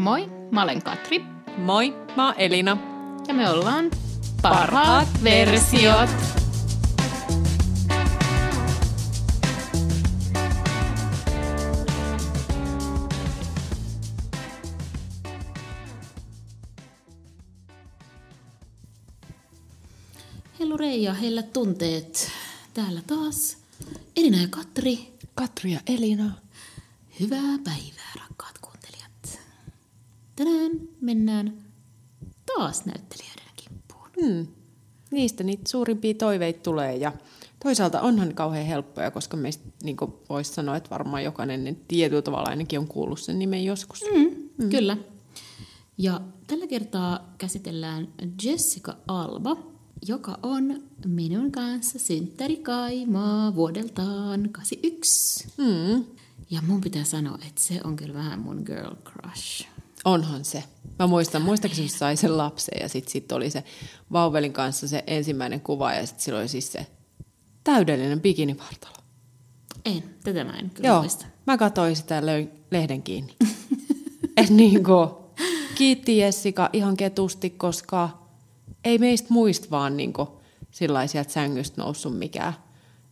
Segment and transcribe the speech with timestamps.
[0.00, 1.24] Moi, mä olen Katri.
[1.56, 2.76] Moi, mä oon Elina.
[3.28, 3.90] Ja me ollaan
[4.42, 6.10] Parhaat versiot.
[20.60, 22.30] Hellu Reija, hellä tunteet.
[22.74, 23.56] Täällä taas
[24.16, 25.12] Elina ja Katri.
[25.34, 26.32] Katri ja Elina.
[27.20, 28.29] Hyvää päivää.
[30.44, 31.52] Tänään mennään
[32.46, 34.08] taas näyttelijöiden kimppuun.
[34.20, 34.46] Hmm.
[35.10, 37.12] Niistä niitä suurimpia toiveita tulee ja
[37.62, 39.96] toisaalta onhan kauhean helppoja, koska meistä niin
[40.28, 44.04] voisi sanoa, että varmaan jokainen niin tietyllä tavalla ainakin on kuullut sen nimen joskus.
[44.14, 44.70] Mm, mm.
[44.70, 44.96] Kyllä.
[45.98, 48.08] Ja tällä kertaa käsitellään
[48.44, 49.56] Jessica Alba,
[50.06, 55.48] joka on minun kanssa synttärikaimaa vuodeltaan 81.
[55.56, 56.04] Hmm.
[56.50, 59.79] Ja mun pitää sanoa, että se on kyllä vähän mun girl crush.
[60.04, 60.64] Onhan se.
[60.98, 63.64] Mä muistan, muistaakseni se sai sen lapsen ja sitten sit oli se
[64.12, 66.86] vauvelin kanssa se ensimmäinen kuva ja sitten silloin siis se
[67.64, 68.94] täydellinen bikinivartalo.
[69.84, 71.26] En, tätä mä en kyllä Joo, muista.
[71.46, 73.36] mä katsoin sitä löin lehden kiinni.
[74.36, 75.18] Et niinku,
[75.74, 78.08] kiitti Jessica ihan ketusti, koska
[78.84, 80.40] ei meistä muista vaan niinku
[80.70, 82.52] sillä sieltä sängystä noussut mikään.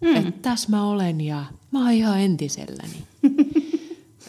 [0.00, 0.16] Mm.
[0.16, 3.06] Että tässä mä olen ja mä oon ihan entiselläni.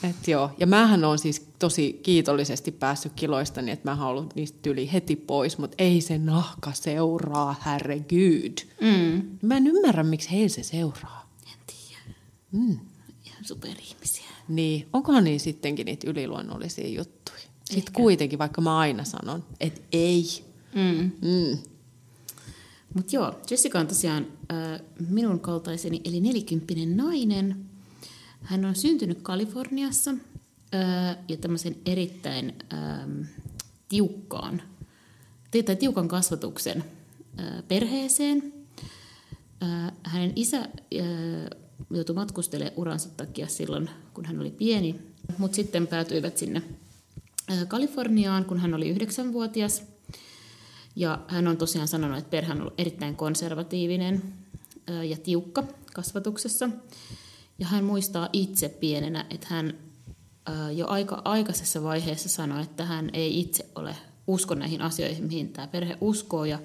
[0.04, 0.52] Et joo.
[0.58, 5.16] Ja mähän on siis tosi kiitollisesti päässyt kiloistani, että mä oon ollut niistä yli heti
[5.16, 8.58] pois, mutta ei se nahka seuraa, herregud.
[8.82, 9.38] Mm.
[9.42, 11.30] Mä en ymmärrä, miksi heillä se seuraa.
[11.46, 12.16] En tiedä.
[12.52, 12.80] Mm.
[13.26, 14.26] Ihan superihmisiä.
[14.48, 17.40] Niin, onkohan niin sittenkin niitä yliluonnollisia juttuja?
[17.66, 20.26] Sitten kuitenkin, vaikka mä aina sanon, että ei.
[20.76, 21.12] Mm.
[21.22, 21.58] Mm.
[22.94, 27.69] Mutta joo, Jessica on tosiaan äh, minun kaltaiseni, eli nelikymppinen nainen.
[28.44, 30.12] Hän on syntynyt Kaliforniassa
[31.28, 32.54] ja tämmöisen erittäin
[33.90, 34.62] tiukkaan,
[35.66, 36.84] tai tiukan kasvatuksen
[37.68, 38.54] perheeseen.
[40.04, 40.70] Hänen isä
[41.90, 44.96] joutui matkustelemaan uransa takia silloin, kun hän oli pieni,
[45.38, 46.62] mutta sitten päätyivät sinne
[47.68, 49.84] Kaliforniaan, kun hän oli yhdeksänvuotias.
[50.96, 54.24] Ja hän on tosiaan sanonut, että perhe on ollut erittäin konservatiivinen
[55.10, 56.70] ja tiukka kasvatuksessa.
[57.60, 59.74] Ja hän muistaa itse pienenä, että hän
[60.76, 63.96] jo aika aikaisessa vaiheessa sanoi, että hän ei itse ole
[64.28, 66.46] usko näihin asioihin, mihin tämä perhe uskoo.
[66.46, 66.60] Ja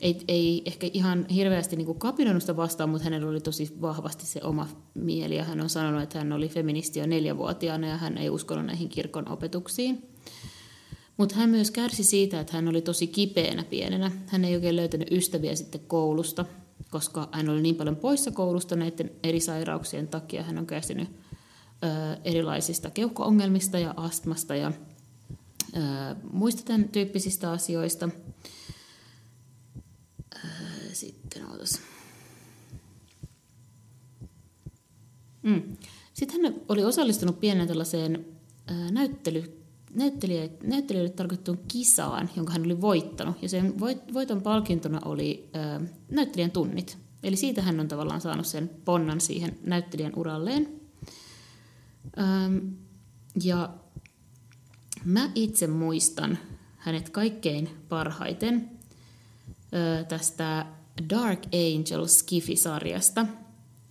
[0.00, 4.40] ei, ei ehkä ihan hirveästi niin kapinoinut sitä vastaan, mutta hänellä oli tosi vahvasti se
[4.44, 5.36] oma mieli.
[5.36, 8.88] Ja hän on sanonut, että hän oli feministi jo neljävuotiaana ja hän ei uskonut näihin
[8.88, 10.08] kirkon opetuksiin.
[11.16, 14.10] Mutta hän myös kärsi siitä, että hän oli tosi kipeänä pienenä.
[14.26, 16.44] Hän ei oikein löytänyt ystäviä sitten koulusta,
[16.92, 20.42] koska hän oli niin paljon poissa koulusta näiden eri sairauksien takia.
[20.42, 21.08] Hän on kärsinyt
[22.24, 24.72] erilaisista keuhko-ongelmista ja astmasta ja
[26.32, 28.08] muista tämän tyyppisistä asioista.
[30.92, 31.80] Sitten ootas.
[35.42, 35.76] Mm.
[36.14, 38.26] Sitten hän oli osallistunut pienen tällaiseen
[38.90, 39.61] näyttely,
[39.94, 43.42] näyttelijä, näyttelijöille tarkoittuun kisaan, jonka hän oli voittanut.
[43.42, 46.98] Ja sen voit, voiton palkintona oli ö, näyttelijän tunnit.
[47.22, 50.68] Eli siitä hän on tavallaan saanut sen ponnan siihen näyttelijän uralleen.
[52.18, 52.76] Öm,
[53.44, 53.74] ja
[55.04, 56.38] mä itse muistan
[56.76, 58.70] hänet kaikkein parhaiten
[59.74, 60.66] ö, tästä
[61.10, 63.26] Dark Angel Skiffy-sarjasta.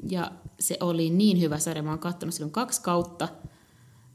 [0.10, 3.28] Ja se oli niin hyvä sarja, mä oon katsonut silloin kaksi kautta.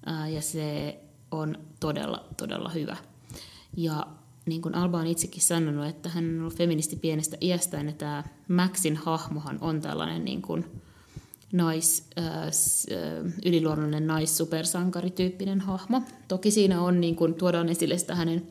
[0.06, 1.00] Ää, ja se
[1.38, 2.96] on todella, todella hyvä.
[3.76, 4.06] Ja
[4.46, 8.24] niin kuin Alba on itsekin sanonut, että hän on ollut feministi pienestä iästään, ja tämä
[8.48, 10.64] Maxin hahmohan on tällainen niin kuin
[11.52, 16.02] nais, äh, äh, yliluonnollinen nais-supersankarityyppinen hahmo.
[16.28, 18.46] Toki siinä on, niin kuin, tuodaan esille sitä hänen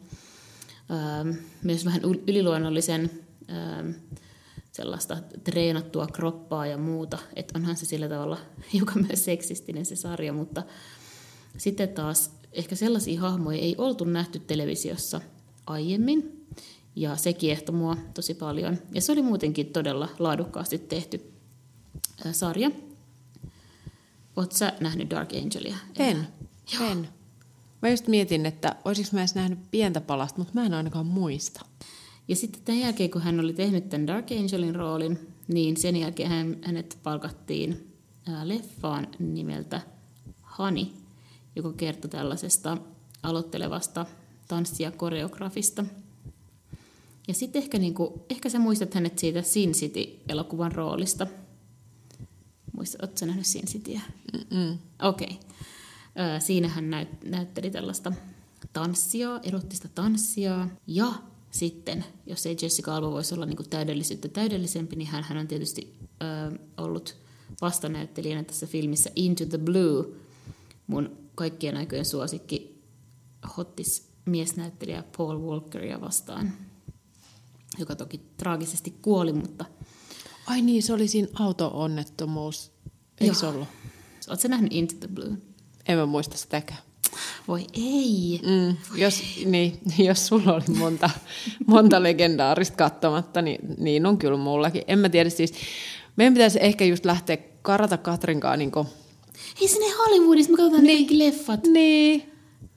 [0.92, 3.10] äh, myös vähän yl- yliluonnollisen
[3.52, 3.96] äh,
[4.72, 7.18] sellaista treenattua kroppaa ja muuta.
[7.36, 8.38] Että onhan se sillä tavalla
[8.74, 10.64] hiukan myös seksistinen se sarja, mutta
[11.58, 15.22] sitten taas ehkä sellaisia hahmoja ei oltu nähty televisiossa
[15.68, 16.46] aiemmin,
[16.96, 18.78] ja se kiehtoi mua tosi paljon.
[18.92, 21.32] Ja se oli muutenkin todella laadukkaasti tehty
[22.26, 22.72] ää, sarja.
[24.36, 25.78] Oletko sä nähnyt Dark Angelia?
[26.00, 26.28] En.
[26.74, 26.92] Joo.
[26.92, 27.10] En.
[27.82, 31.66] Mä just mietin, että olisinko mä edes nähnyt pientä palasta, mutta mä en ainakaan muista.
[32.28, 36.30] Ja sitten tämän jälkeen, kun hän oli tehnyt tämän Dark Angelin roolin, niin sen jälkeen
[36.30, 37.94] hän, hänet palkattiin
[38.28, 39.82] ää, leffaan nimeltä
[40.42, 40.94] Hani,
[41.56, 42.78] joka kertoi tällaisesta
[43.24, 44.06] aloittelevasta
[44.48, 45.86] tanssi- ja koreografista.
[47.28, 51.28] Ja sitten ehkä, niinku, ehkä sä muistat hänet siitä Sin City-elokuvan roolista.
[52.74, 54.02] Muistat, ootko sä nähnyt Sin Cityä?
[55.02, 55.28] Okei.
[55.30, 56.40] Okay.
[56.40, 58.12] Siinä hän näyt, näytteli tällaista
[58.74, 60.68] tanssia, erottista tanssia.
[60.88, 61.14] Ja
[61.52, 65.48] sitten, jos ei Jessica Alba voisi olla niin kuin täydellisyyttä täydellisempi, niin hän, hän on
[65.48, 67.16] tietysti ö, ollut
[67.62, 70.06] vastanäyttelijänä tässä filmissä Into the Blue,
[70.88, 72.84] mun kaikkien aikojen suosikki
[73.58, 76.54] hottis miesnäyttelijä Paul Walkeria vastaan,
[77.78, 79.66] joka toki traagisesti kuoli, mutta...
[80.48, 82.72] Ai niin, se oli siinä auto-onnettomuus,
[83.22, 83.68] eikö se ollut?
[84.30, 85.38] Oletko nähnyt Into the Blue?
[85.88, 86.80] En mä muista sitäkään.
[87.48, 88.42] Voi ei.
[88.44, 91.10] Mm, jos, niin, jos sulla oli monta,
[91.68, 94.84] monta legendaarista katsomatta, niin, niin on kyllä mullakin.
[94.88, 95.54] En mä tiedä siis,
[96.16, 98.88] meidän pitäisi ehkä just lähteä karata Katrinkaan niin kuin...
[99.60, 101.20] Hei sinne Hollywoodissa, me katsotaan niin.
[101.20, 101.68] ne leffat.
[101.68, 102.32] Niin.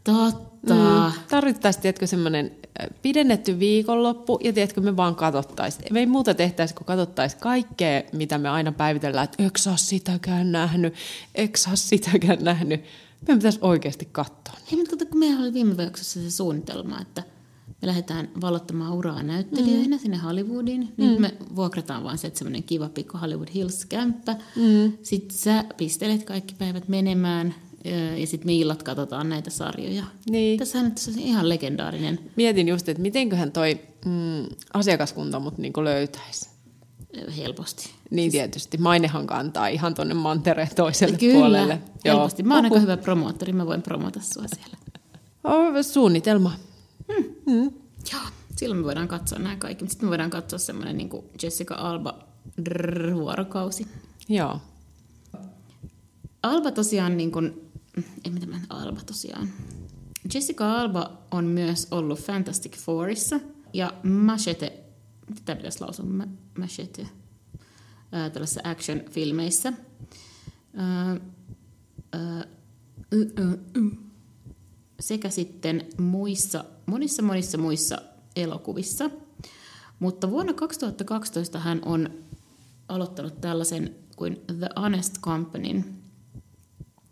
[0.05, 0.75] Totta.
[0.75, 2.57] Mm, tarvittaisiin, tiedätkö, semmoinen
[3.03, 5.95] pidennetty viikonloppu, ja tiedätkö, me vaan katsottaisiin.
[5.95, 10.53] Me ei muuta tehtäisi, kun katsottaisiin kaikkea, mitä me aina päivitellään, että eikö sä sitäkään
[10.53, 10.95] nähnyt,
[11.35, 12.81] eikö sä sitäkään nähnyt.
[13.21, 14.55] Meidän pitäisi oikeasti katsoa.
[14.73, 17.23] Hei, mutta kun meillä oli viime jaksossa se suunnitelma, että
[17.83, 20.01] me lähdetään valottamaan uraa näyttelijöinä mm.
[20.01, 21.21] sinne Hollywoodiin, niin mm.
[21.21, 24.37] me vuokrataan vaan se semmoinen kiva pikku Hollywood Hills-kämppä.
[24.57, 24.93] Mm.
[25.03, 27.55] Sitten sä pistelet kaikki päivät menemään,
[28.17, 30.05] ja sitten me illat katsotaan näitä sarjoja.
[30.31, 30.59] Niin.
[30.59, 32.19] Tässä on ihan legendaarinen.
[32.37, 36.49] Mietin just, että mitenköhän toi mm, asiakaskunta mut niinku löytäisi.
[37.37, 37.91] Helposti.
[38.11, 38.41] Niin siis...
[38.41, 38.79] tietysti.
[38.79, 41.81] Mainehan kantaa ihan tuonne mantereen toiselle Kyllä, puolelle.
[42.05, 42.43] helposti.
[42.43, 44.79] Mä oon aika hyvä promoottori, mä voin promota sua siellä.
[45.93, 46.53] Suunnitelma.
[47.13, 47.25] Hmm.
[47.51, 47.71] Hmm.
[48.13, 48.23] Joo,
[48.57, 49.89] silloin me voidaan katsoa nämä kaikki.
[49.89, 51.11] Sitten me voidaan katsoa semmoinen niin
[51.43, 52.19] Jessica Alba
[52.65, 53.87] drrr, vuorokausi.
[54.29, 54.61] Joo.
[56.43, 57.71] Alba tosiaan, niin kuin,
[58.25, 59.49] ei mitä mä Alba tosiaan.
[60.35, 63.41] Jessica Alba on myös ollut Fantastic Fourissa
[63.73, 64.85] ja Machete,
[65.29, 66.07] mitä pitäisi lausua,
[66.59, 67.09] Machete,
[68.13, 69.73] ää, tällaisissa action-filmeissä.
[70.75, 71.21] Ää,
[72.13, 72.45] ää,
[73.13, 73.91] y, y, y.
[75.01, 77.99] Sekä sitten muissa, monissa monissa muissa
[78.37, 79.11] elokuvissa.
[79.99, 82.11] Mutta vuonna 2012 hän on
[82.89, 85.85] aloittanut tällaisen kuin The Honest Companyn,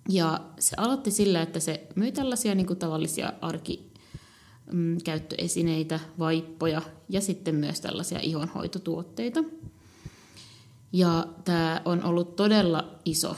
[0.08, 7.54] ja se aloitti sillä, että se myi tällaisia niin kuin tavallisia arkikäyttöesineitä, vaippoja ja sitten
[7.54, 9.44] myös tällaisia ihonhoitotuotteita.
[10.92, 13.36] Ja tämä on ollut todella iso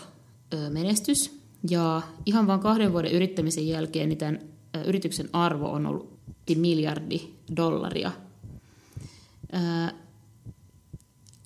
[0.71, 1.39] menestys.
[1.71, 4.41] Ja ihan vain kahden vuoden yrittämisen jälkeen niin tämän
[4.87, 6.18] yrityksen arvo on ollut
[6.55, 8.13] miljardi dollaria.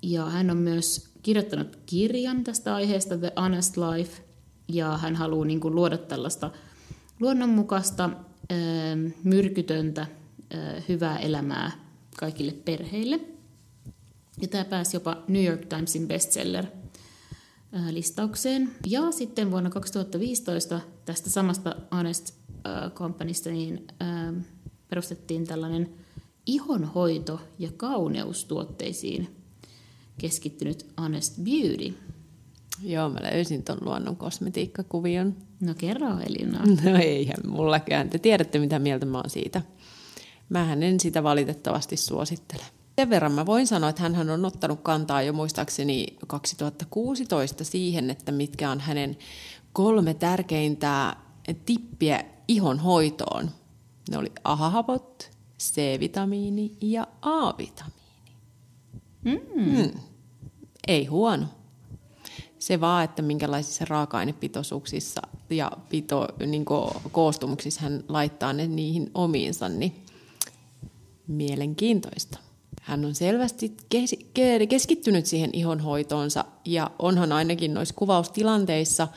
[0.02, 4.22] Ja hän on myös kirjoittanut kirjan tästä aiheesta, The Honest Life–
[4.68, 6.50] ja hän haluaa niin kuin luoda tällaista
[7.20, 8.10] luonnonmukaista,
[9.24, 10.06] myrkytöntä,
[10.88, 11.70] hyvää elämää
[12.18, 13.20] kaikille perheille.
[14.40, 16.66] Ja tämä pääsi jopa New York Timesin bestseller
[17.90, 18.70] listaukseen.
[18.86, 22.34] Ja sitten vuonna 2015 tästä samasta Honest
[22.94, 23.86] Companysta niin
[24.92, 25.90] perustettiin tällainen
[26.46, 29.36] ihonhoito- ja kauneustuotteisiin
[30.18, 31.94] keskittynyt Honest Beauty–
[32.84, 35.36] Joo, mä löysin ton luonnon kosmetiikkakuvion.
[35.60, 36.58] No kerro Elina.
[36.90, 38.10] No eihän mullakaan.
[38.10, 39.62] Te tiedätte, mitä mieltä mä oon siitä.
[40.48, 42.62] Mähän en sitä valitettavasti suosittele.
[42.98, 48.32] Sen verran mä voin sanoa, että hän on ottanut kantaa jo muistaakseni 2016 siihen, että
[48.32, 49.16] mitkä on hänen
[49.72, 51.16] kolme tärkeintä
[51.66, 53.50] tippiä ihon hoitoon.
[54.10, 58.02] Ne oli ahahapot, C-vitamiini ja A-vitamiini.
[59.24, 59.40] Mm.
[59.54, 59.90] Mm.
[60.88, 61.46] Ei huono
[62.58, 66.64] se vaan, että minkälaisissa raaka-ainepitoisuuksissa ja pito, niin
[67.12, 70.04] koostumuksissa hän laittaa ne niihin omiinsa, niin
[71.26, 72.38] mielenkiintoista.
[72.82, 73.76] Hän on selvästi
[74.68, 79.08] keskittynyt siihen ihonhoitoonsa ja onhan ainakin noissa kuvaustilanteissa,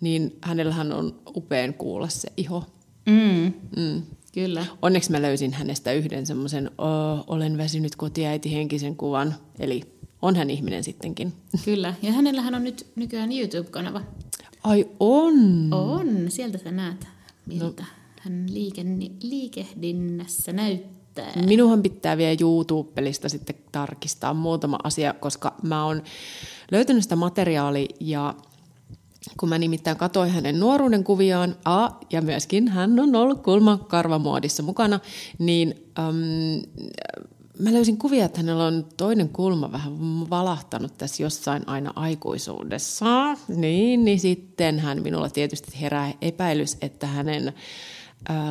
[0.00, 2.64] niin hänellähän on upean kuulla se iho.
[3.06, 3.52] Mm.
[3.76, 4.02] Mm.
[4.32, 4.66] Kyllä.
[4.82, 6.70] Onneksi mä löysin hänestä yhden semmoisen
[7.26, 9.82] olen väsynyt kotiäiti henkisen kuvan, eli
[10.22, 11.32] on hän ihminen sittenkin.
[11.64, 14.02] Kyllä, ja hänellähän on nyt nykyään YouTube-kanava.
[14.64, 15.34] Ai on?
[15.72, 17.06] On, sieltä sä näet,
[17.46, 17.88] miltä no.
[18.20, 21.32] hän liikenni, liikehdinnässä näyttää.
[21.46, 26.02] Minuhan pitää vielä YouTube-pelistä sitten tarkistaa muutama asia, koska mä oon
[26.70, 28.34] löytänyt sitä materiaalia ja
[29.40, 35.00] kun mä nimittäin katsoin hänen nuoruuden kuviaan, a, ja myöskin hän on ollut kulmakarvamuodissa mukana,
[35.38, 36.62] niin äm,
[37.58, 39.92] mä löysin kuvia, että hänellä on toinen kulma vähän
[40.30, 43.06] valahtanut tässä jossain aina aikuisuudessa.
[43.48, 47.52] Niin, niin sitten hän minulla tietysti herää epäilys, että hänen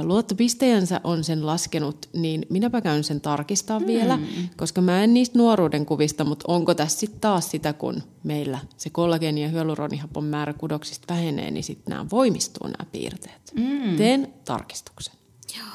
[0.04, 3.88] luottopisteensä on sen laskenut, niin minäpä käyn sen tarkistaa mm.
[3.88, 4.20] vielä,
[4.58, 8.90] koska mä en niistä nuoruuden kuvista, mutta onko tässä sitten taas sitä, kun meillä se
[8.90, 13.52] kollageeni- ja hyaluronihapon määrä kudoksista vähenee, niin sitten nämä voimistuu nämä piirteet.
[13.56, 13.98] Mm.
[13.98, 15.14] Teen tarkistuksen.
[15.58, 15.68] Joo.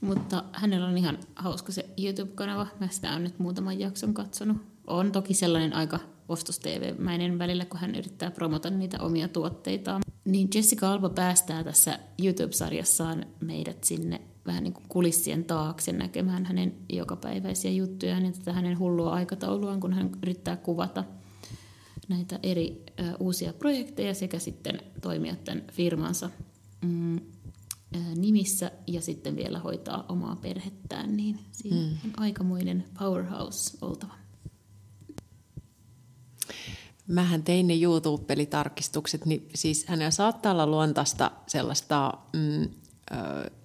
[0.00, 2.66] Mutta hänellä on ihan hauska se YouTube-kanava.
[2.80, 4.56] Mä sitä on nyt muutaman jakson katsonut.
[4.86, 10.02] On toki sellainen aika ostos-TV-mäinen välillä, kun hän yrittää promota niitä omia tuotteitaan.
[10.24, 16.74] Niin Jessica Alba päästää tässä YouTube-sarjassaan meidät sinne vähän niin kuin kulissien taakse näkemään hänen
[16.92, 21.04] jokapäiväisiä juttujaan ja tätä hänen hullua aikatauluaan, kun hän yrittää kuvata
[22.08, 26.30] näitä eri ö, uusia projekteja sekä sitten toimia tämän firmansa
[26.82, 27.20] mm, ö,
[28.16, 31.98] nimissä ja sitten vielä hoitaa omaa perhettään, niin siinä mm.
[32.04, 34.23] on aikamoinen powerhouse oltava.
[37.06, 42.66] Mähän tein ne YouTube-pelitarkistukset, niin siis hänellä saattaa olla luontaista sellaista mm, ö,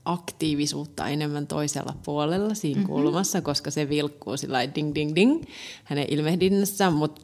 [0.05, 2.93] aktiivisuutta enemmän toisella puolella siinä mm-hmm.
[2.93, 5.43] kulmassa, koska se vilkkuu sillä ding ding ding
[5.83, 7.21] hänen ilmehdinnässä, mutta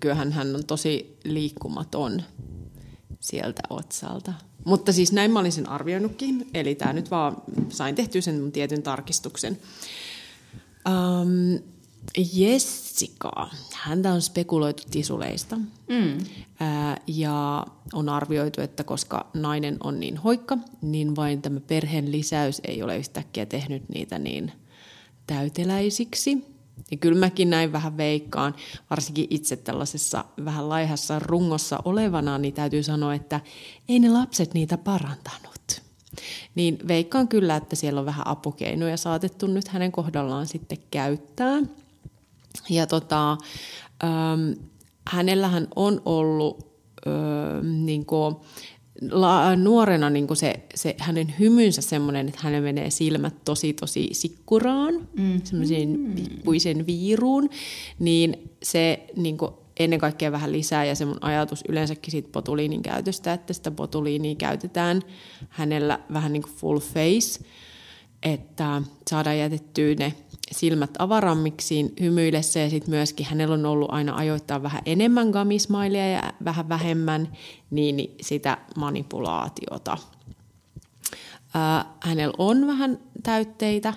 [0.00, 2.22] kyllähän hän on tosi liikkumaton
[3.20, 4.32] sieltä otsalta.
[4.64, 7.36] Mutta siis näin mä olin sen arvioinutkin, eli tämä nyt vaan
[7.68, 9.58] sain tehtyä sen mun tietyn tarkistuksen.
[10.88, 11.73] Um,
[12.32, 15.56] Jessica, häntä on spekuloitu tisuleista.
[15.88, 16.18] Mm.
[16.60, 22.60] Ää, ja on arvioitu, että koska nainen on niin hoikka, niin vain tämä perheen lisäys
[22.64, 24.52] ei ole yhtäkkiä tehnyt niitä niin
[25.26, 26.54] täyteläisiksi.
[26.90, 28.54] Ja kyllä mäkin näin vähän veikkaan,
[28.90, 33.40] varsinkin itse tällaisessa vähän laihassa rungossa olevana, niin täytyy sanoa, että
[33.88, 35.82] ei ne lapset niitä parantanut.
[36.54, 41.62] Niin veikkaan kyllä, että siellä on vähän apukeinoja saatettu nyt hänen kohdallaan sitten käyttää.
[42.70, 43.32] Ja tota,
[44.04, 44.52] ähm,
[45.08, 46.66] hänellähän on ollut
[47.06, 48.36] ähm, niin kuin,
[49.10, 54.08] la, nuorena niin kuin se, se, hänen hymynsä semmoinen, että hänen menee silmät tosi tosi
[54.12, 55.40] sikkuraan, mm.
[55.44, 57.50] semmoiseen pikkuisen viiruun,
[57.98, 62.82] niin se niin kuin, ennen kaikkea vähän lisää ja se mun ajatus yleensäkin siitä botuliinin
[62.82, 65.02] käytöstä, että sitä botuliinia käytetään
[65.48, 67.44] hänellä vähän niin kuin full face,
[68.22, 70.14] että saadaan jätettyä ne
[70.52, 76.22] silmät avarammiksiin hymyillessä ja sitten myöskin hänellä on ollut aina ajoittaa vähän enemmän gamismailia ja
[76.44, 77.36] vähän vähemmän
[77.70, 79.96] niin sitä manipulaatiota.
[81.54, 83.94] Ää, hänellä on vähän täytteitä,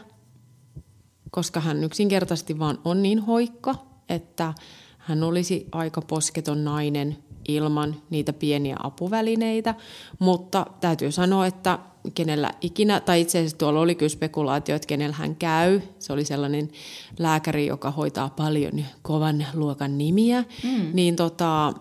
[1.32, 3.76] koska hän yksinkertaisesti vaan on niin hoikka,
[4.10, 4.54] että
[4.98, 9.76] hän olisi aika posketon nainen ilman niitä pieniä apuvälineitä,
[10.20, 11.80] mutta täytyy sanoa, että
[12.16, 15.82] kenellä ikinä, tai itse asiassa tuolla oli kyllä spekulaatio, että kenellä hän käy.
[16.00, 16.72] Se oli sellainen
[17.20, 20.44] lääkäri, joka hoitaa paljon kovan luokan nimiä.
[20.64, 20.90] Mm.
[20.94, 21.74] Niin tota,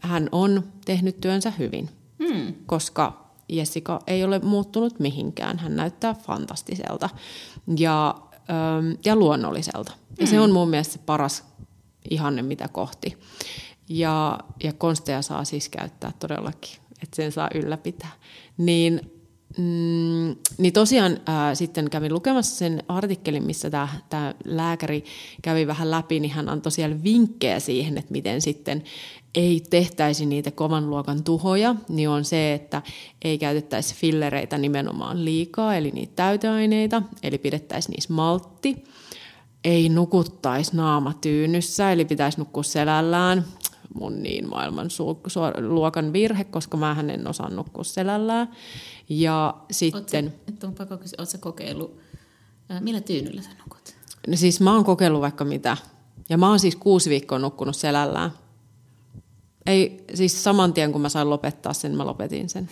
[0.00, 1.88] hän on tehnyt työnsä hyvin,
[2.18, 2.54] mm.
[2.66, 5.58] koska Jessica ei ole muuttunut mihinkään.
[5.58, 7.10] Hän näyttää fantastiselta
[7.78, 8.14] ja,
[9.04, 9.92] ja luonnolliselta.
[10.18, 10.30] Ja mm.
[10.30, 11.44] se on mun mielestä se paras
[12.10, 13.16] ihanne, mitä kohti.
[13.88, 18.12] Ja, ja konsteja saa siis käyttää todellakin, että sen saa ylläpitää.
[18.56, 19.00] Niin,
[19.58, 25.04] mm, niin tosiaan ää, sitten kävin lukemassa sen artikkelin, missä tämä lääkäri
[25.42, 28.84] kävi vähän läpi, niin hän antoi siellä vinkkejä siihen, että miten sitten
[29.34, 32.82] ei tehtäisi niitä kovan luokan tuhoja, niin on se, että
[33.24, 38.84] ei käytettäisi fillereitä nimenomaan liikaa, eli niitä täyteaineita, eli pidettäisiin niissä maltti.
[39.64, 43.44] Ei nukuttaisi naama tyynyssä, eli pitäisi nukkua selällään
[43.94, 48.50] mun niin maailman su- su- luokan virhe, koska mä en osaa nukkua selällään.
[49.08, 50.34] Ja sitten...
[50.48, 51.98] Oletko, on pakko kysyä, oletko kokeillut,
[52.68, 53.94] ää, millä tyynyllä sä nukut?
[54.26, 55.76] No siis mä oon kokeillut vaikka mitä.
[56.28, 58.30] Ja mä oon siis kuusi viikkoa nukkunut selällään.
[59.66, 62.68] Ei, siis saman tien kun mä sain lopettaa sen, mä lopetin sen.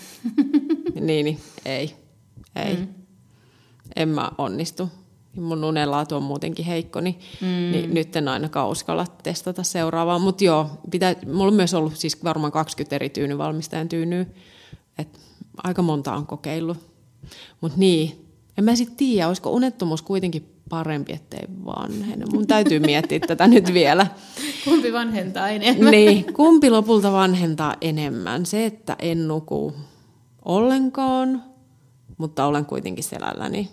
[1.00, 1.96] niin, niin, ei,
[2.56, 2.76] ei.
[2.76, 2.88] Mm.
[3.96, 4.88] En mä onnistu
[5.36, 7.46] mun unenlaatu on muutenkin heikko, niin, mm.
[7.46, 10.18] niin nyt en ainakaan uskalla testata seuraavaa.
[10.18, 14.26] Mutta joo, pitää, mulla on myös ollut siis varmaan 20 eri tyynyvalmistajan tyynyä,
[14.98, 15.18] että
[15.62, 16.78] aika monta on kokeillut.
[17.60, 18.26] Mutta niin,
[18.58, 22.24] en mä sitten tiedä, olisiko unettomuus kuitenkin parempi, ettei vanhene.
[22.32, 24.06] Mun täytyy miettiä tätä nyt vielä.
[24.64, 25.90] Kumpi vanhentaa enemmän?
[25.90, 28.46] Niin, kumpi lopulta vanhentaa enemmän?
[28.46, 29.72] Se, että en nuku
[30.44, 31.42] ollenkaan,
[32.18, 33.70] mutta olen kuitenkin selälläni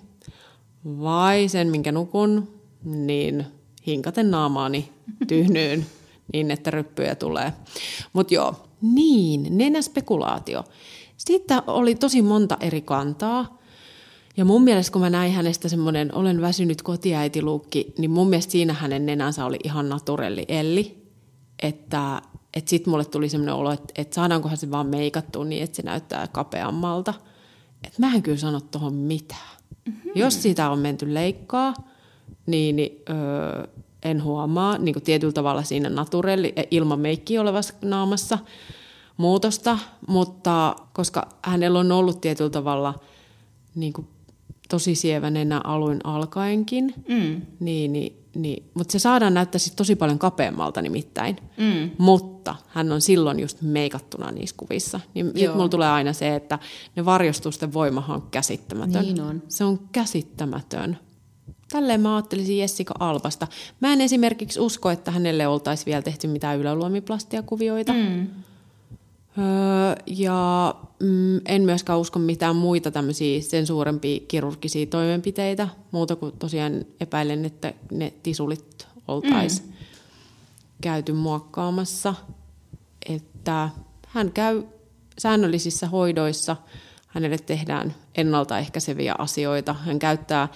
[0.88, 3.46] vai sen, minkä nukun, niin
[3.88, 4.92] hinkaten naamaani
[5.28, 5.86] tyhnyyn
[6.34, 7.54] niin, että ryppyjä tulee.
[8.14, 10.64] Mutta joo, niin, nenäspekulaatio.
[11.18, 13.58] Siitä oli tosi monta eri kantaa.
[14.38, 18.74] Ja mun mielestä, kun mä näin hänestä semmoinen olen väsynyt kotiäitiluukki, niin mun mielestä siinä
[18.74, 21.08] hänen nenänsä oli ihan naturelli Elli.
[21.64, 22.22] Että
[22.58, 25.82] että sitten mulle tuli semmoinen olo, että, että saadaankohan se vaan meikattua niin, että se
[25.82, 27.14] näyttää kapeammalta.
[27.84, 29.57] Että mä en kyllä sano tuohon mitään.
[29.86, 30.12] Mm-hmm.
[30.16, 31.74] Jos siitä on menty leikkaa,
[32.46, 33.68] niin, öö,
[34.04, 38.40] en huomaa niin kuin tietyllä tavalla siinä naturelli, e, ilman meikkiä olevassa naamassa
[39.18, 42.94] muutosta, mutta koska hänellä on ollut tietyllä tavalla
[43.76, 44.08] niin kuin
[44.70, 47.42] tosi sievänenä alun alkaenkin, Mm.
[47.60, 51.38] niin, niin, niin, mutta se saadaan näyttää sit tosi paljon kapeammalta nimittäin.
[51.58, 51.92] Mm.
[51.98, 55.00] Mutta hän on silloin just meikattuna niissä kuvissa.
[55.14, 55.56] Niin Joo.
[55.56, 56.60] mulla tulee aina se, että
[56.96, 59.06] ne varjostusten voimahan on käsittämätön.
[59.06, 59.44] Niin on.
[59.48, 60.98] Se on käsittämätön.
[61.72, 63.48] Tälleen mä ajattelisin Jessica Albasta.
[63.80, 67.94] Mä en esimerkiksi usko, että hänelle oltaisi vielä tehty mitään yläluomiplastiakuvioita.
[67.94, 68.28] Mm.
[69.38, 76.32] Öö, ja mm, en myöskään usko mitään muita tämmöisiä sen suurempia kirurgisia toimenpiteitä, muuta kuin
[76.40, 79.74] tosiaan epäilen, että ne tisulit oltaisiin mm.
[80.82, 82.14] käyty muokkaamassa.
[83.10, 83.70] Että
[84.08, 84.64] hän käy
[85.20, 86.56] säännöllisissä hoidoissa,
[87.08, 89.74] hänelle tehdään ennaltaehkäiseviä asioita.
[89.74, 90.48] Hän käyttää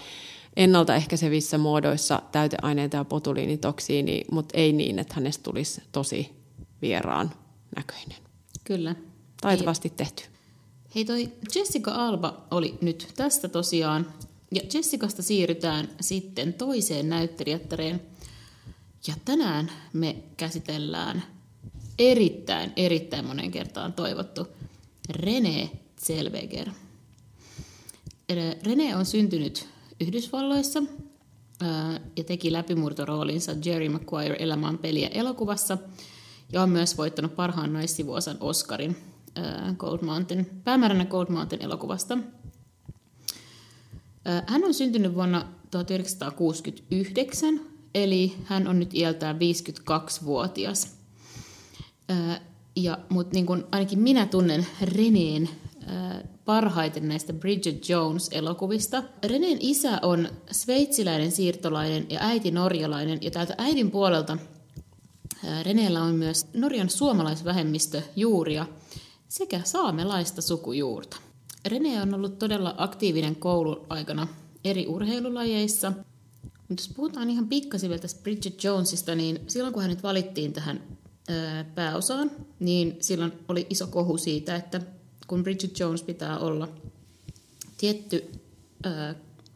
[0.55, 6.29] ennaltaehkäisevissä muodoissa täyteaineita ja botuliinitoksiini, mutta ei niin, että hänestä tulisi tosi
[6.81, 7.31] vieraan
[7.75, 8.30] näköinen.
[8.71, 8.95] Kyllä.
[9.41, 10.23] Taitavasti tehty.
[10.95, 14.13] Hei toi Jessica Alba oli nyt tästä tosiaan.
[14.51, 18.01] Ja Jessicasta siirrytään sitten toiseen näyttelijättäreen.
[19.07, 21.23] Ja tänään me käsitellään
[21.99, 24.47] erittäin, erittäin monen kertaan toivottu
[25.09, 25.69] René
[26.01, 26.69] Zellweger.
[28.63, 29.67] René on syntynyt
[29.99, 30.83] Yhdysvalloissa
[32.17, 35.77] ja teki läpimurtoroolinsa Jerry Maguire elämään peliä elokuvassa
[36.51, 38.97] ja on myös voittanut parhaan naissivuosan Oscarin
[39.77, 42.17] Gold Mountain, päämääränä Gold Mountain elokuvasta.
[44.47, 47.61] Hän on syntynyt vuonna 1969,
[47.95, 50.97] eli hän on nyt iältään 52-vuotias.
[52.11, 52.13] Ö,
[52.75, 55.49] Ja, mutta niin kun, ainakin minä tunnen Reneen
[56.45, 59.03] parhaiten näistä Bridget Jones-elokuvista.
[59.27, 64.37] Reneen isä on sveitsiläinen siirtolainen ja äiti norjalainen, ja täältä äidin puolelta
[65.63, 68.65] Reneellä on myös Norjan suomalaisvähemmistö juuria
[69.29, 71.17] sekä saamelaista sukujuurta.
[71.65, 74.27] Rene on ollut todella aktiivinen kouluaikana
[74.63, 75.93] eri urheilulajeissa,
[76.43, 80.83] mutta jos puhutaan ihan pikkasen vielä tästä Bridget Jonesista, niin silloin kun hänet valittiin tähän
[81.75, 84.81] pääosaan, niin silloin oli iso kohu siitä, että
[85.27, 86.67] kun Bridget Jones pitää olla
[87.77, 88.31] tietty,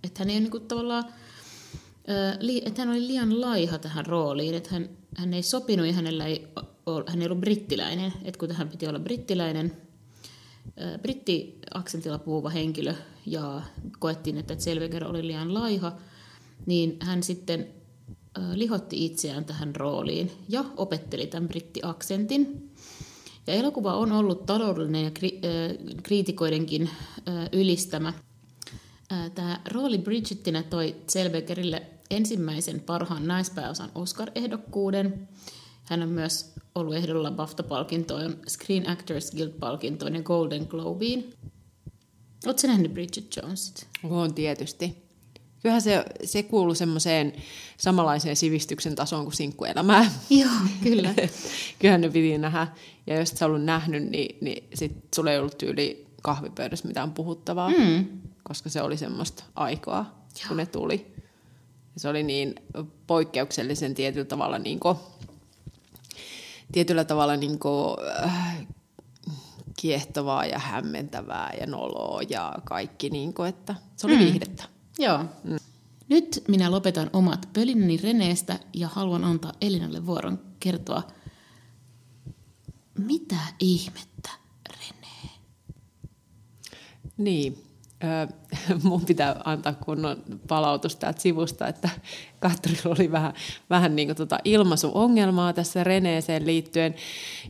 [0.04, 1.06] että hän ei ole niinku tavallaan,
[2.66, 6.48] että hän oli liian laiha tähän rooliin, että hän, hän ei sopinut ja hänellä ei,
[7.08, 9.72] hän ei ollut brittiläinen, että kun hän piti olla brittiläinen,
[11.02, 12.94] brittiaksentilla puhuva henkilö
[13.26, 13.62] ja
[14.00, 15.92] koettiin, että Zellweger oli liian laiha,
[16.66, 17.68] niin hän sitten
[18.54, 22.72] lihotti itseään tähän rooliin ja opetteli tämän brittiaksentin.
[23.48, 26.90] Ja elokuva on ollut taloudellinen ja kri- ö, kriitikoidenkin
[27.28, 28.14] ö, ylistämä.
[29.12, 35.28] Ö, Tämä rooli Bridgettinä toi Zellwegerille ensimmäisen parhaan naispääosan Oscar-ehdokkuuden.
[35.84, 41.26] Hän on myös ollut ehdolla BAFTA-palkintoon, Screen Actors Guild-palkintoon ja Golden Globeen.
[42.46, 43.88] Oletko nähnyt Bridget Jonesit?
[44.04, 45.06] On tietysti.
[45.62, 47.34] Kyllähän se, se kuuluu semmoiseen
[47.78, 50.12] samanlaiseen sivistyksen tasoon kuin sinkkuelämää.
[50.30, 50.50] Joo,
[50.84, 51.14] kyllä.
[51.80, 52.68] Kyllähän ne piti nähdä.
[53.08, 57.12] Ja jos et sä ollut nähnyt, niin, niin sit sulla ei ollut tyyli kahvipöydässä mitään
[57.12, 58.06] puhuttavaa, Mm.
[58.44, 61.16] koska se oli semmoista aikaa, kun ne tuli.
[61.98, 62.56] Se oli niin
[63.08, 64.98] poikkeuksellisen tietyllä tavalla, niin kuin,
[66.72, 68.68] tietyllä tavalla niin kuin, äh,
[69.80, 74.20] kiehtovaa ja hämmentävää ja noloa ja kaikki, niin kuin, että se oli Mm.
[74.22, 74.64] viihdettä.
[75.00, 75.18] Joo.
[75.44, 75.58] Mm.
[76.10, 81.04] Nyt minä lopetan omat pölinäni Reneestä ja haluan antaa Elinalle vuoron kertoa,
[82.98, 84.30] mitä ihmettä
[84.70, 85.32] Renee?
[87.18, 87.65] Niin.
[88.84, 91.90] Mun pitää antaa kunnon palautus täältä sivusta, että
[92.40, 93.34] Katrilla oli vähän,
[93.70, 96.96] vähän niin kuin tota ilmaisuongelmaa tässä Reneeseen liittyen.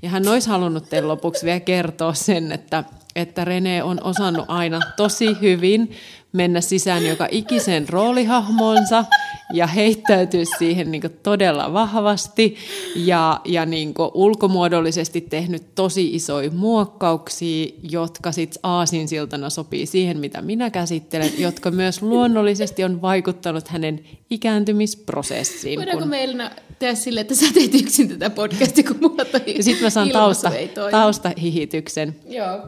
[0.02, 2.84] Ja hän olisi halunnut teille lopuksi vielä kertoa sen, että,
[3.16, 5.92] että Rene on osannut aina tosi hyvin
[6.36, 9.06] mennä sisään joka ikisen roolihahmonsa
[9.54, 12.56] ja heittäytyä siihen niin todella vahvasti
[12.96, 20.70] ja, ja niin ulkomuodollisesti tehnyt tosi isoja muokkauksia, jotka sitten aasinsiltana sopii siihen, mitä minä
[20.70, 25.80] käsittelen, jotka myös luonnollisesti on vaikuttanut hänen ikääntymisprosessiin.
[25.80, 29.42] Voidaanko kun- me Elina tehdä sille, että sä teet yksin tätä podcastia, kun mulla toi
[29.58, 30.52] Ja sitten mä saan tausta,
[30.92, 32.16] taustahihityksen.
[32.30, 32.60] Joo.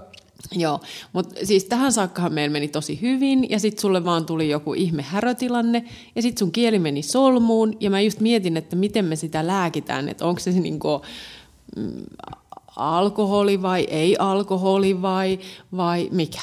[0.52, 0.80] Joo,
[1.14, 5.02] mutta siis tähän saakkahan meillä meni tosi hyvin, ja sitten sulle vaan tuli joku ihme
[5.02, 5.84] härötilanne,
[6.16, 10.10] ja sitten sun kieli meni solmuun, ja mä just mietin, että miten me sitä lääkitään,
[10.10, 11.02] että onko se niinku,
[11.76, 12.06] mm,
[12.76, 15.40] alkoholi vai ei alkoholi vai,
[15.78, 16.42] vai mikä?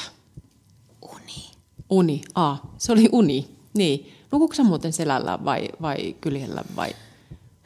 [1.02, 1.50] Uni.
[1.90, 4.10] Uni, a, se oli uni, niin.
[4.32, 6.90] Nukuuko sä muuten selällä vai, vai kyljellä vai?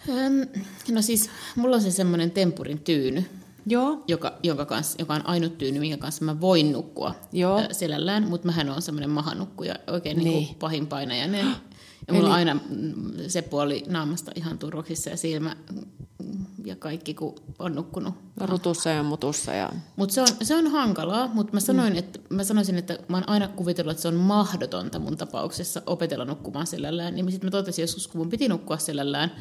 [0.09, 0.63] Öm,
[0.95, 3.25] no siis, mulla on se semmoinen tempurin tyyny,
[3.69, 4.05] Joo.
[4.09, 7.59] joka, jonka kanssa, joka on ainut tyyny, minkä kanssa mä voin nukkua Joo.
[7.59, 10.29] ää, selällään, mutta mähän on semmoinen mahanukkuja, oikein niin.
[10.29, 11.47] Niin pahin painajainen.
[12.09, 12.95] Ja mulla on aina mm,
[13.29, 18.15] se puoli naamasta ihan turvoksissa ja silmä mm, ja kaikki, kun on nukkunut.
[18.37, 19.53] Rutussa ja mutussa.
[19.53, 19.73] Ja...
[19.97, 23.29] Mutta se on, se on hankalaa, mutta mä, sanoin, että, mä sanoisin, että mä oon
[23.29, 27.15] aina kuvitellut, että se on mahdotonta mun tapauksessa opetella nukkumaan selällään.
[27.15, 29.33] Niin sitten mä totesin joskus, kun mun piti nukkua selällään,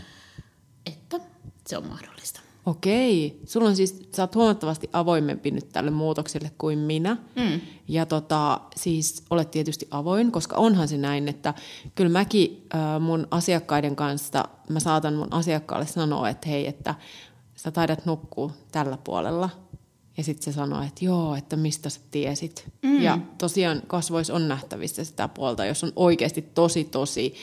[0.86, 1.20] että
[1.68, 2.47] se on mahdollista.
[2.68, 3.40] Okei.
[3.46, 7.18] Sulla on siis, sä oot huomattavasti avoimempi nyt tälle muutokselle kuin minä.
[7.36, 7.62] Mm.
[7.88, 11.54] Ja tota, siis olet tietysti avoin, koska onhan se näin, että
[11.96, 16.96] kyllä mäkin äh, mun asiakkaiden kanssa, mä saatan mun asiakkaalle sanoa, että hei, että
[17.56, 19.50] sä taidat nukkua tällä puolella.
[20.18, 22.66] Ja sitten se sanoo, että joo, että mistä sä tiesit.
[22.82, 23.02] Mm.
[23.02, 27.34] Ja tosiaan kasvoissa on nähtävissä sitä puolta, jos on oikeasti tosi, tosi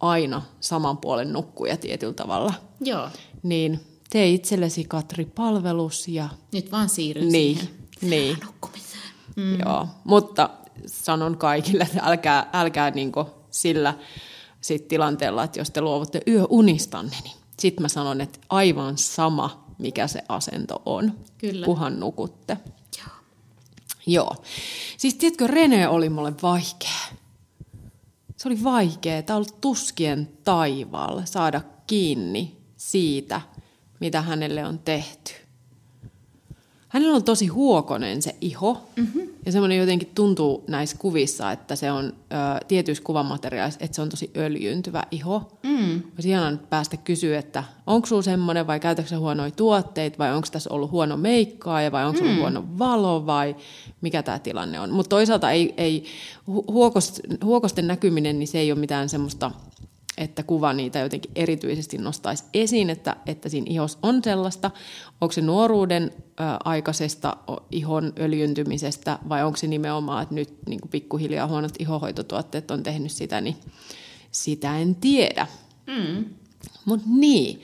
[0.00, 2.54] aina saman puolen nukkuja tietyllä tavalla.
[2.80, 3.08] Joo,
[3.42, 8.36] Niin tee itsellesi Katri palvelus ja nyt vaan siirryn niin, siihen niin.
[8.44, 9.02] nukkumiseen.
[9.36, 9.60] Mm.
[9.60, 10.50] Joo, mutta
[10.86, 13.94] sanon kaikille, että älkää, älkää niinku sillä
[14.60, 20.06] sit tilanteella, että jos te luovutte yöunistanne, niin sitten mä sanon, että aivan sama, mikä
[20.06, 21.66] se asento on, Kyllä.
[21.66, 22.56] kuhan nukutte.
[22.98, 23.16] Joo.
[24.06, 24.36] Joo.
[24.96, 27.00] Siis tiedätkö, Rene oli mulle vaikea.
[28.36, 29.22] Se oli vaikea.
[29.22, 33.40] Tämä oli tuskien taivaalla saada kiinni siitä,
[34.04, 35.32] mitä hänelle on tehty.
[36.88, 38.88] Hänellä on tosi huokonen se iho.
[38.96, 39.28] Mm-hmm.
[39.46, 44.08] Ja semmoinen jotenkin tuntuu näissä kuvissa, että se on ö, tietyissä kuvamateriaalissa, että se on
[44.08, 45.58] tosi öljyntyvä iho.
[45.62, 46.02] Mm.
[46.14, 50.34] Olisi ihanaa nyt päästä kysyä, että onko sulla semmoinen vai käytätkö sä huonoja tuotteita vai
[50.34, 52.26] onko tässä ollut huono meikkaa vai onko mm.
[52.26, 53.56] ollut huono valo vai
[54.00, 54.90] mikä tämä tilanne on.
[54.90, 56.04] Mutta toisaalta ei, ei
[56.50, 59.50] hu- huokost, huokosten näkyminen, niin se ei ole mitään semmoista
[60.18, 64.70] että kuva niitä jotenkin erityisesti nostaisi esiin, että, että siinä ihossa on sellaista.
[65.20, 67.36] Onko se nuoruuden ö, aikaisesta
[67.70, 73.12] ihon öljyntymisestä vai onko se nimenomaan, että nyt niin kuin pikkuhiljaa huonot ihohoitotuotteet on tehnyt
[73.12, 73.56] sitä, niin
[74.30, 75.46] sitä en tiedä.
[75.86, 76.24] Mm.
[76.84, 77.62] Mutta niin.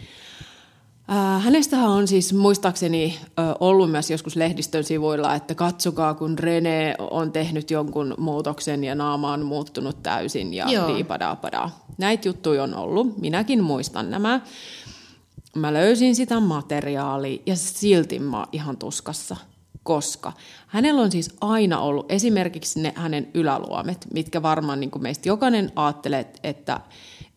[1.10, 3.18] Äh, Hänestähän on siis muistaakseni
[3.60, 9.32] ollut myös joskus lehdistön sivuilla, että katsokaa kun Rene on tehnyt jonkun muutoksen ja naama
[9.32, 11.84] on muuttunut täysin ja diipadapadaa.
[11.98, 14.40] Näitä juttuja on ollut, minäkin muistan nämä.
[15.56, 19.36] Mä löysin sitä materiaalia ja silti mä oon ihan tuskassa,
[19.82, 20.32] koska
[20.66, 25.72] hänellä on siis aina ollut esimerkiksi ne hänen yläluomet, mitkä varmaan niin kuin meistä jokainen
[25.76, 26.80] ajattelee, että,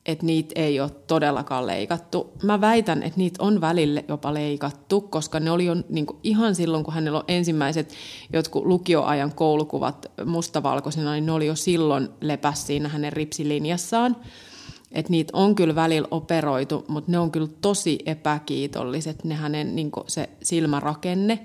[0.05, 2.33] että niitä ei ole todellakaan leikattu.
[2.43, 6.55] Mä väitän, että niitä on välillä jopa leikattu, koska ne oli jo niin kuin ihan
[6.55, 7.93] silloin, kun hänellä on ensimmäiset
[8.33, 14.15] jotkut lukioajan koulukuvat mustavalkoisena, niin ne oli jo silloin lepäs siinä hänen ripsilinjassaan.
[14.91, 19.91] Että niitä on kyllä välillä operoitu, mutta ne on kyllä tosi epäkiitolliset, ne hänen niin
[20.07, 21.39] se silmärakenne.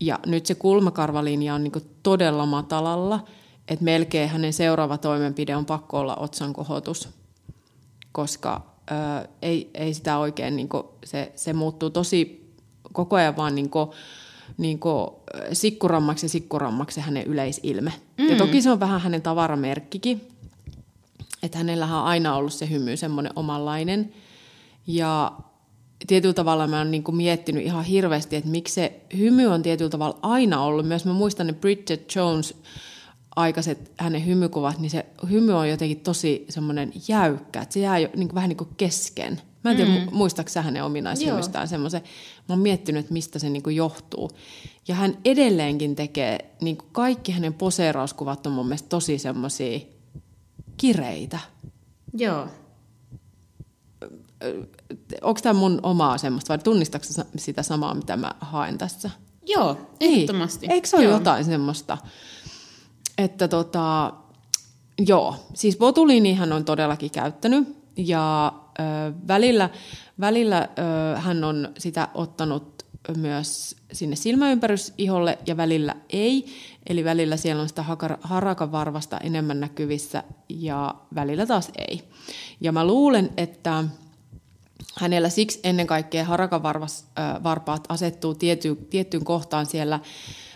[0.00, 3.24] Ja nyt se kulmakarvalinja on niin todella matalalla,
[3.68, 7.08] että melkein hänen seuraava toimenpide on pakko olla otsan kohotus,
[8.12, 12.48] koska ö, ei, ei sitä oikein, niin kuin, se, se muuttuu tosi
[12.92, 13.90] koko ajan vaan niin kuin,
[14.56, 15.10] niin kuin,
[15.52, 17.92] sikkurammaksi ja sikkurammaksi se hänen yleisilme.
[18.18, 18.28] Mm.
[18.30, 20.28] Ja toki se on vähän hänen tavaramerkkikin,
[21.42, 24.12] että hänellähän on aina ollut se hymy semmoinen omanlainen.
[24.86, 25.32] Ja
[26.06, 30.18] tietyllä tavalla mä oon niinku miettinyt ihan hirveästi, että miksi se hymy on tietyllä tavalla
[30.22, 30.86] aina ollut.
[30.86, 32.54] Myös mä muistan ne Bridget Jones
[33.38, 38.08] aikaiset hänen hymykuvat, niin se hymy on jotenkin tosi semmoinen jäykkä, että se jää jo,
[38.16, 39.40] niin kuin, vähän niin kuin kesken.
[39.64, 40.08] Mä en tiedä, mm.
[40.12, 42.02] muistaako sä hänen ominaishymystään semmoisen.
[42.48, 44.30] Mä oon miettinyt, että mistä se niin kuin johtuu.
[44.88, 49.80] Ja hän edelleenkin tekee, niin kuin kaikki hänen poseerauskuvat on mun mielestä tosi semmoisia
[50.76, 51.38] kireitä.
[52.14, 52.48] Joo.
[55.22, 59.10] Onko tämä mun omaa semmoista vai tunnistatko sitä samaa, mitä mä haen tässä?
[59.46, 60.66] Joo, ehdottomasti.
[60.66, 60.72] Ei.
[60.72, 61.12] Eikö se ole Joo.
[61.12, 61.98] jotain semmoista?
[63.18, 64.12] Että tota,
[65.06, 68.82] joo, siis botuliinihan on todellakin käyttänyt ja ö,
[69.28, 69.70] välillä,
[70.20, 70.68] välillä
[71.14, 72.78] ö, hän on sitä ottanut
[73.16, 76.46] myös sinne silmäympärysiholle ja välillä ei.
[76.86, 82.02] Eli välillä siellä on sitä hakar- harakavarvasta enemmän näkyvissä ja välillä taas ei.
[82.60, 83.84] Ja mä luulen, että
[84.96, 90.00] hänellä siksi ennen kaikkea harakavarpaat asettuu tiety, tiettyyn kohtaan siellä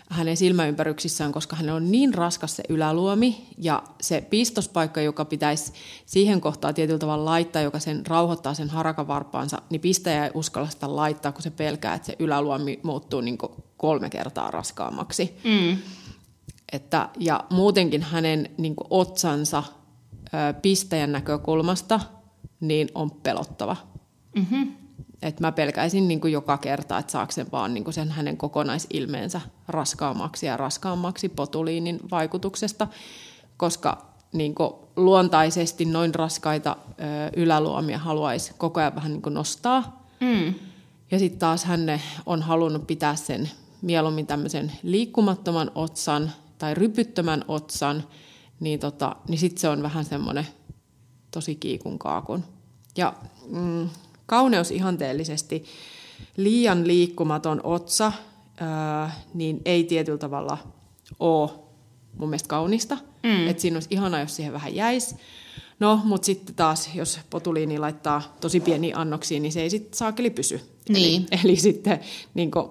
[0.09, 5.73] hänen silmäympäryksissään, koska hän on niin raskas se yläluomi ja se pistospaikka, joka pitäisi
[6.05, 10.95] siihen kohtaan tietyllä tavalla laittaa, joka sen rauhoittaa sen harakavarpaansa, niin pistäjä ei uskalla sitä
[10.95, 13.37] laittaa, kun se pelkää, että se yläluomi muuttuu niin
[13.77, 15.37] kolme kertaa raskaammaksi.
[15.43, 15.77] Mm.
[16.71, 19.63] Että, ja muutenkin hänen niin otsansa
[20.25, 21.99] ö, pistäjän näkökulmasta
[22.59, 23.75] niin on pelottava.
[24.35, 24.82] Mm-hmm.
[25.23, 28.37] Et mä pelkäisin niin kuin joka kerta, että saako sen vaan niin kuin sen hänen
[28.37, 32.87] kokonaisilmeensä raskaammaksi ja raskaammaksi potuliinin vaikutuksesta,
[33.57, 36.93] koska niin kuin luontaisesti noin raskaita ö,
[37.35, 40.07] yläluomia haluaisi koko ajan vähän niin kuin nostaa.
[40.19, 40.53] Mm.
[41.11, 43.49] Ja sitten taas hän on halunnut pitää sen
[43.81, 48.03] mieluummin tämmöisen liikkumattoman otsan tai rypyttömän otsan,
[48.59, 50.47] niin, tota, niin sitten se on vähän semmoinen
[51.31, 52.43] tosi kiikun kaakun.
[52.97, 53.13] Ja
[53.49, 53.89] mm,
[54.25, 55.65] kauneus ihanteellisesti
[56.37, 58.11] liian liikkumaton otsa,
[59.33, 60.57] niin ei tietyllä tavalla
[61.19, 61.49] ole
[62.17, 62.97] mun mielestä kaunista.
[63.23, 63.47] Mm.
[63.47, 65.15] Että siinä olisi ihana, jos siihen vähän jäisi.
[65.79, 70.29] No, mutta sitten taas, jos potuliini laittaa tosi pieni annoksia, niin se ei sitten saakeli
[70.29, 70.61] pysy.
[70.89, 71.27] Niin.
[71.31, 71.99] Eli, eli sitten
[72.33, 72.69] niin kuin,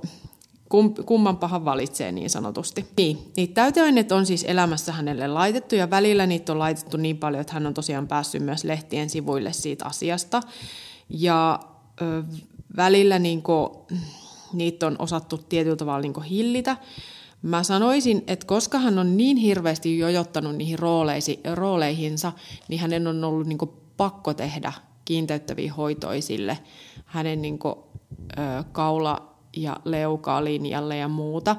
[0.69, 2.87] kum, kumman pahan valitsee niin sanotusti.
[2.97, 7.41] Niin, niitä täyteaineet on siis elämässä hänelle laitettu ja välillä niitä on laitettu niin paljon,
[7.41, 10.41] että hän on tosiaan päässyt myös lehtien sivuille siitä asiasta.
[11.13, 11.61] Ja
[12.03, 12.23] ö,
[12.77, 13.71] välillä niin kuin,
[14.53, 16.77] niitä on osattu tietyllä tavalla niin hillitä.
[17.43, 22.33] Mä sanoisin, että koska hän on niin hirveästi jojottanut niihin rooleisi, rooleihinsa,
[22.69, 23.59] niin hänen on ollut niin
[23.97, 24.73] pakko tehdä
[25.05, 26.59] kiinteyttäviä hoitoisille
[27.07, 27.75] hänen niin kuin,
[28.39, 31.57] ö, kaula- ja leukalinjalle ja muuta.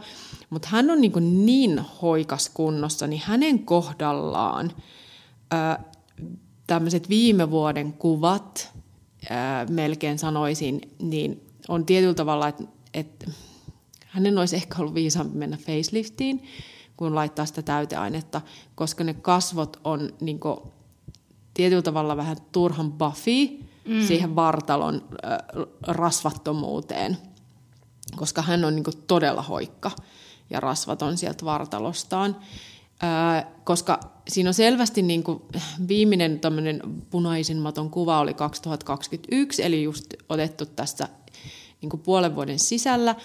[0.49, 4.71] Mutta hän on niin, niin hoikas kunnossa, niin hänen kohdallaan
[5.53, 5.83] ö,
[6.67, 8.72] tämmöiset viime vuoden kuvat,
[9.23, 13.29] ö, melkein sanoisin, niin on tietyllä tavalla, että et,
[14.07, 16.43] hänen olisi ehkä ollut viisaampi mennä faceliftiin,
[16.97, 18.41] kun laittaa sitä täyteainetta,
[18.75, 20.57] koska ne kasvot on niin kuin,
[21.53, 23.47] tietyllä tavalla vähän turhan buffy
[23.87, 24.07] mm.
[24.07, 25.37] siihen vartalon äh,
[25.87, 27.17] rasvattomuuteen,
[28.15, 29.91] koska hän on niin kuin, todella hoikka
[30.49, 32.35] ja rasvaton sieltä vartalostaan.
[33.63, 35.41] Koska siinä on selvästi niin kuin,
[35.87, 36.39] viimeinen
[37.09, 41.09] punaisen maton kuva oli 2021, eli just otettu tässä
[41.81, 43.15] niin kuin puolen vuoden sisällä,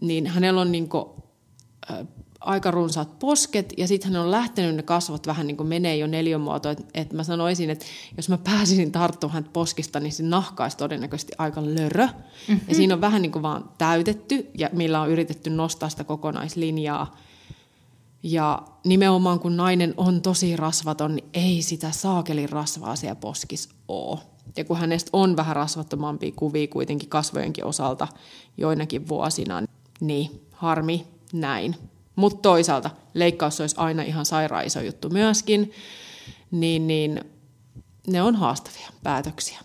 [0.00, 1.04] niin hänellä on niin kuin,
[1.90, 2.06] äh,
[2.40, 6.06] aika runsaat posket ja sitten hän on lähtenyt ne kasvot vähän niin kuin menee jo
[6.06, 6.72] neljömuotoon.
[6.72, 7.84] Että et mä sanoisin, että
[8.16, 12.06] jos mä pääsisin tarttumaan häntä poskista, niin se nahka olisi todennäköisesti aika lörö.
[12.06, 12.60] Mm-hmm.
[12.68, 17.16] Ja siinä on vähän niin kuin vaan täytetty ja millä on yritetty nostaa sitä kokonaislinjaa.
[18.22, 24.18] Ja nimenomaan kun nainen on tosi rasvaton, niin ei sitä saakelin rasvaa siellä poskis ole.
[24.56, 28.08] Ja kun hänestä on vähän rasvattomampia kuvia kuitenkin kasvojenkin osalta
[28.56, 29.62] joinakin vuosina,
[30.00, 31.76] niin harmi näin.
[32.16, 35.72] Mutta toisaalta leikkaus olisi aina ihan sairaan iso juttu myöskin,
[36.50, 37.20] niin, niin
[38.06, 39.58] ne on haastavia päätöksiä.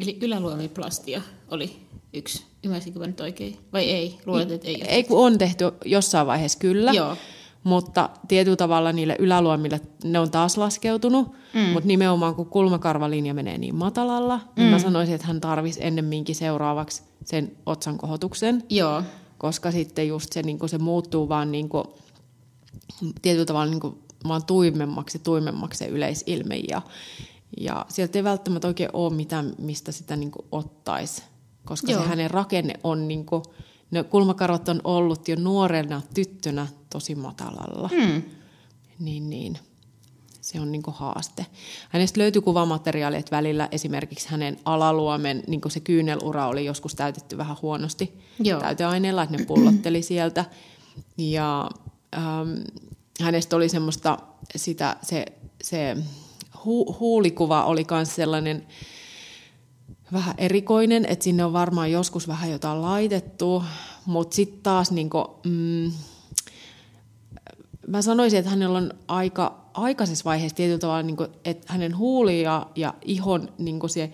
[0.00, 1.76] Eli yläluomiplastia oli
[2.12, 2.44] yksi.
[2.64, 3.58] Ymmärsinkö mä nyt oikein?
[3.72, 4.18] Vai ei?
[4.26, 4.82] Luulet, että ei?
[4.88, 6.92] Ei, kun on tehty jossain vaiheessa kyllä.
[6.92, 7.16] Joo.
[7.64, 11.60] Mutta tietyllä tavalla niille yläluomille ne on taas laskeutunut, mm.
[11.60, 14.42] mutta nimenomaan kun kulmakarvalinja menee niin matalalla, mm.
[14.56, 14.82] niin mä mm.
[14.82, 18.62] sanoisin, että hän tarvisi ennemminkin seuraavaksi sen otsan kohotuksen.
[18.70, 19.02] Joo
[19.44, 21.84] koska sitten just se, niin se muuttuu vaan niin kuin,
[23.22, 23.98] tietyllä tavalla niin kuin,
[24.28, 26.82] vaan tuimemmaksi tuimemmaksi se yleisilme ja,
[27.60, 31.22] ja sieltä ei välttämättä oikein ole mitään, mistä sitä niin ottaisi,
[31.64, 32.02] koska Joo.
[32.02, 33.42] se hänen rakenne on, niin kuin,
[33.90, 37.88] ne kulmakarvat on ollut jo nuorena tyttönä tosi matalalla.
[37.88, 38.22] Hmm.
[38.98, 39.58] Niin, niin
[40.40, 41.46] se on niin haaste.
[41.88, 47.56] Hänestä löytyi kuvamateriaalia, että välillä esimerkiksi hänen alaluomen niin se kyynelura oli joskus täytetty vähän
[47.62, 48.60] huonosti Joo.
[48.60, 50.44] täyteaineella, että ne pullotteli sieltä.
[51.16, 51.70] Ja
[52.16, 52.50] ähm,
[53.20, 54.18] hänestä oli semmoista,
[54.56, 55.24] sitä, se,
[55.62, 55.96] se
[56.64, 58.66] hu, huulikuva oli myös sellainen
[60.12, 63.64] vähän erikoinen, että sinne on varmaan joskus vähän jotain laitettu,
[64.06, 65.92] mutta sitten taas niin kuin, mm,
[67.86, 72.42] mä sanoisin, että hänellä on aika aikaisessa vaiheessa tietyllä tavalla, niin kuin, että hänen huuli
[72.42, 74.10] ja, ja ihon niin kuin se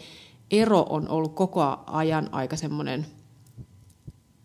[0.51, 3.07] ero on ollut koko ajan aika semmoinen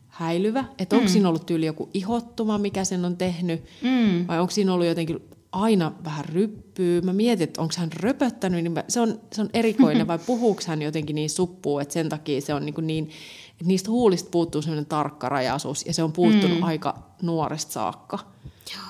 [0.07, 0.65] häilyvä.
[0.79, 0.99] Että mm.
[0.99, 4.27] onko siinä ollut tyyli joku ihottuma, mikä sen on tehnyt, mm.
[4.27, 5.19] vai onko siinä ollut jotenkin
[5.51, 7.01] aina vähän ryppyy.
[7.01, 10.61] Mä mietin, että onko hän röpöttänyt, niin mä, se, on, se on erikoinen, vai puhuuko
[10.67, 13.09] hän jotenkin niin suppuu, että sen takia se on niin, kuin niin
[13.51, 16.63] että niistä huulista puuttuu semmoinen tarkkarajaisuus, ja se on puuttunut mm.
[16.63, 18.35] aika nuoresta saakka.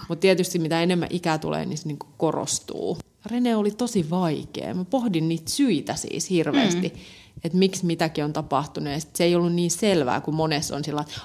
[0.09, 2.97] Mutta tietysti mitä enemmän ikää tulee, niin se niin korostuu.
[3.25, 4.73] Rene oli tosi vaikea.
[4.73, 7.01] Mä pohdin niitä syitä siis hirveästi, mm.
[7.43, 8.93] että miksi mitäkin on tapahtunut.
[8.93, 11.21] Ja se ei ollut niin selvää, kuin monessa on sillä, että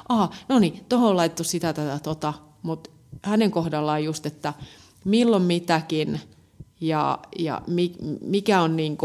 [0.49, 2.35] no niin, tuohon on laittu sitä, tätä, tota.
[2.63, 2.91] Mutta
[3.23, 4.55] hänen kohdallaan just, että
[5.05, 6.21] milloin mitäkin
[6.81, 7.63] ja, ja
[8.21, 8.99] mikä on niin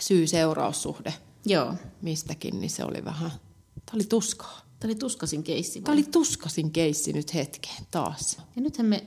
[0.00, 1.14] syy-seuraussuhde
[1.46, 1.74] Joo.
[2.02, 4.60] mistäkin, niin se oli vähän, tämä oli tuskaa.
[4.80, 5.80] Tämä oli tuskasin keissi.
[5.80, 8.38] Tämä oli tuskasin keissi nyt hetkeen taas.
[8.56, 9.06] Ja nythän me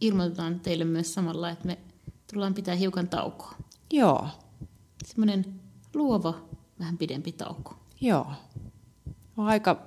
[0.00, 1.78] ilmoitetaan teille myös samalla, että me
[2.32, 3.54] tullaan pitää hiukan taukoa.
[3.92, 4.28] Joo.
[5.04, 5.60] Semmoinen
[5.94, 6.34] luova,
[6.78, 7.74] vähän pidempi tauko.
[8.00, 8.26] Joo.
[9.36, 9.82] On aika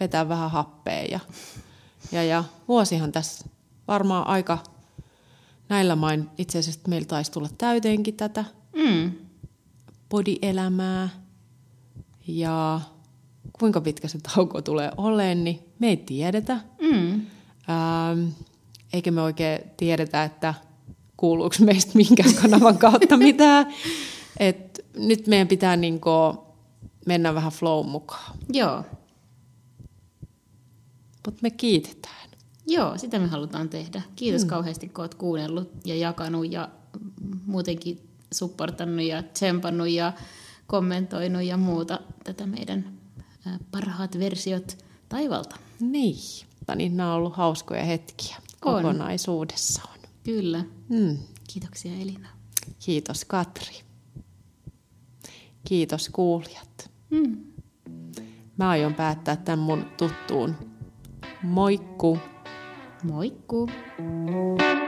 [0.00, 1.20] vetää vähän happea ja,
[2.12, 3.44] ja, ja vuosihan tässä
[3.88, 4.58] varmaan aika
[5.68, 8.44] näillä main itse asiassa meillä taisi tulla täyteenkin tätä
[8.76, 9.12] Mm.
[10.10, 11.08] bodielämää
[12.26, 12.80] ja
[13.58, 16.60] kuinka pitkä se tauko tulee olemaan, niin me ei tiedetä.
[16.80, 17.12] Mm.
[17.12, 18.28] Ähm,
[18.92, 20.54] eikä me oikein tiedetä, että
[21.16, 23.66] kuuluuko meistä minkään kanavan kautta mitään.
[24.40, 26.10] Et nyt meidän pitää niinku
[27.06, 28.36] mennä vähän flow mukaan.
[28.52, 28.84] Joo.
[31.26, 32.26] Mutta me kiitetään.
[32.66, 34.02] Joo, sitä me halutaan tehdä.
[34.16, 34.48] Kiitos mm.
[34.48, 36.68] kauheasti, kun oot kuunnellut ja jakanut ja
[37.46, 40.12] muutenkin supportannut ja tsempannut ja
[40.66, 42.95] kommentoinut ja muuta tätä meidän
[43.70, 44.78] parhaat versiot
[45.08, 45.56] taivalta.
[45.80, 46.16] Niin.
[46.74, 48.42] niin nämä on ollut hauskoja hetkiä On.
[48.60, 49.98] kokonaisuudessaan.
[50.24, 50.64] Kyllä.
[50.88, 51.18] Mm.
[51.52, 52.28] Kiitoksia Elina.
[52.78, 53.74] Kiitos Katri.
[55.64, 56.90] Kiitos kuulijat.
[57.10, 57.44] Mm.
[58.56, 60.54] Mä aion päättää tämän mun tuttuun
[61.42, 62.18] moikku.
[63.02, 63.68] Moikku!
[64.56, 64.85] Thank